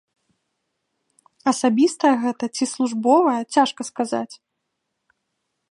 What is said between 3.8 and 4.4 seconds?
сказаць.